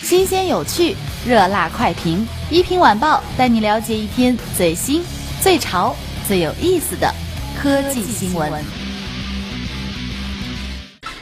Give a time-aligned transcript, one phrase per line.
[0.00, 0.94] 新鲜有趣，
[1.26, 5.02] 热辣快评，一品晚报带你了解一天最新、
[5.42, 5.94] 最潮、
[6.26, 7.12] 最有意思的
[7.60, 8.50] 科技新闻。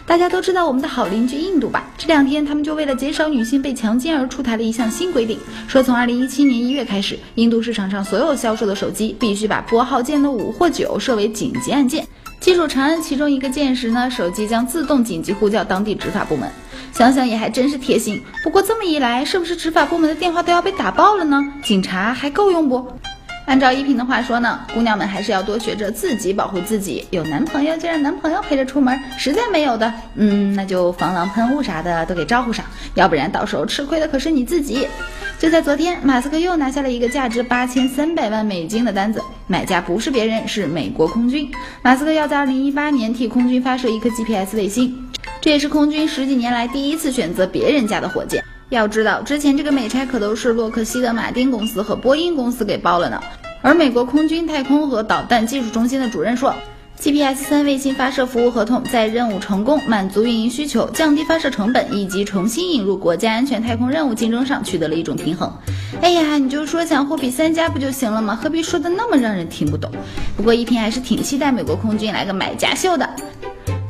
[0.07, 1.85] 大家都知道我们的好邻居印度吧？
[1.99, 5.37] 这两天他们就为了减少女性被强奸而出台了一项新规定，
[5.67, 12.07] 说从二零一七年一月开始，印度市场上所有销售的手机必须把拨号键的五或九设为紧急按键，
[12.39, 16.49] 记住长按其中一个键时呢，手机将自动紧急呼叫当地执法部门。
[16.97, 18.23] 想想也还真是贴心。
[18.43, 21.45] 不过这么一来，是不是执法部门的电话都要被打爆了呢？
[21.63, 22.91] 警察还够用不？
[23.45, 27.07] 按照依萍的话说呢，姑娘们还是要多学着自己保护自己。
[27.11, 34.89] 有男朋友就让男朋友陪着出门，实在没有的，嗯，那就防狼喷雾啥的都给招呼上，要不然到时候吃亏的可是你自己。
[35.39, 41.53] 就在昨天，马斯克又拿下了一个价值八千三百万美金的单子，买家不是别人，是美国空军。
[41.83, 45.06] 马斯克要在二零一八年替空军发射一颗 GPS 卫星。
[45.47, 48.43] 这也是空军十几年来第一次选择别人家的火箭。
[48.71, 53.23] 要知道，之前这个美差可都是洛克希德马丁公司和波音公司给包了呢。
[53.63, 56.53] 而美国空军太空和导弹技术中心的主任说
[56.99, 65.49] ，GPS 三卫星发射服务合同在任务成功、满足运营需求、降低发射成本以及重新引入国家安全太空任务竞争上取得了一种平衡。
[66.03, 68.35] 哎呀，你就说想货比三家不就行了吗？
[68.35, 69.89] 何必说的那么让人听不懂？
[70.37, 73.09] 不过一平还是挺期待美国空军来个买家秀的。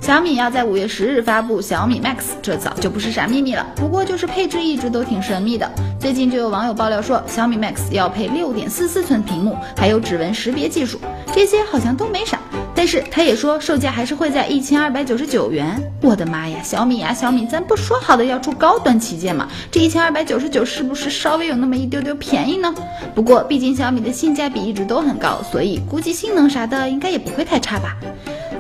[0.07, 3.67] 小米要在五月十日发布小米 Max，这早就不是啥秘密了。
[3.75, 5.69] 不过就是配置一直都挺神秘的。
[5.99, 11.01] 最近就有网友爆料说，小米 Max 要配六点四四寸屏幕，还有指纹识别技术，
[11.35, 12.39] 这些好像都没啥。
[12.73, 15.83] 但是他也说售价还是会在一千二百九十九元。
[16.01, 19.49] 我的妈呀，小米呀小米，咱不说好的要出高端旗舰吗？
[19.73, 22.73] 这一千二百九十九是不是稍微有那么一丢丢便宜呢？
[23.13, 27.97] 不过毕竟小米的性价比一直都很高，所以估计性能啥的应该也不会太差吧。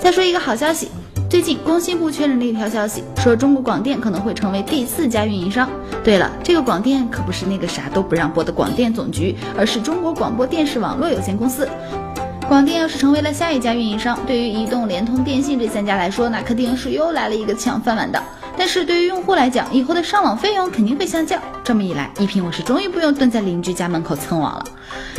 [0.00, 0.88] 再说一个好消息。
[1.28, 5.68] 最近，工信部确认了一条消息，说中国广电可能会成为第四家运营商。
[6.04, 11.68] 对了，这个广电可不是那个啥都不让播的广电总局，而是中国广播电视网络有限公司。
[12.46, 18.22] 广电要是成为了下一家运营商，对于移动、联通、电信这三家来说，那肯定是又来了一个抢饭碗的。
[18.58, 21.40] 但是对于用户来讲，以后的上网费用肯定会下降。
[21.62, 24.64] 这么一来，一平我是终于不用蹲在邻居家门口蹭网了。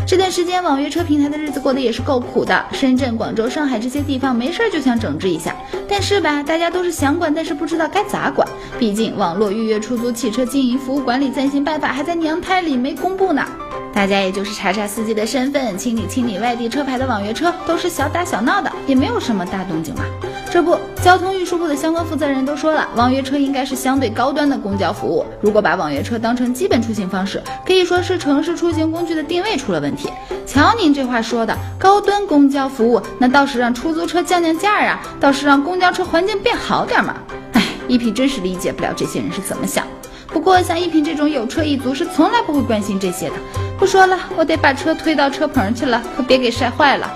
[0.07, 2.65] 这段时间，网约车平台的日子过得也是够苦的。
[2.71, 5.55] 深圳、广州、上海这些地方没事儿就想整治一下，
[5.87, 8.47] 但是吧，大家都是想管，但是不知道该咋管。
[8.79, 13.45] 毕竟《网络预约出租汽车经营服务管理暂行办法》还在娘胎里没公布呢。
[13.93, 20.03] 大家也就是查查司机的身份，清理清理外地车牌的网约车，都是小打小闹的，也没有什么大动静嘛。
[20.49, 25.25] 这不，交通运输部的相关负责人都说了，网约车应该是相对高端的公交服务。
[25.41, 30.09] 如果把网约车当成基本出行方式，可以说是城市出行工具的定位出了问题。
[30.45, 37.15] 瞧您这话说的，高端公交服务，那倒是让出租车降降价啊，倒是让公交车环境变好点嘛。
[37.53, 39.85] 哎，一品真是理解不了这些人是怎么想。
[40.27, 43.35] 不过像一品这种有车一族是从来不会关心这些的。
[43.77, 47.11] 不说了，我得把车推到车棚去了，可别给晒坏了。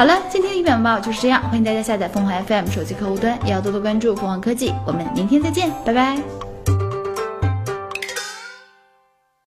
[0.00, 4.72] 好了，今天的一本报就是这样，欢迎大家下载凤凰 FM 手机客户端，也要多多关注凤凰科技。
[4.86, 6.49] 我们明天再见，拜拜。